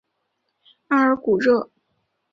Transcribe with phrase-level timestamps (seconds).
[0.87, 1.69] 阿尔古热。